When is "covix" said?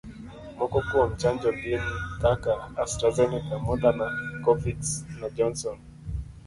4.45-4.79